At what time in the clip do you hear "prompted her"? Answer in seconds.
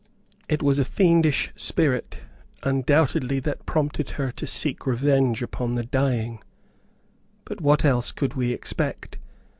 3.67-4.31